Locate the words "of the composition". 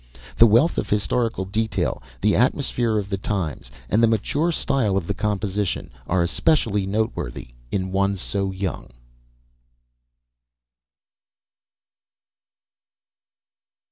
4.97-5.91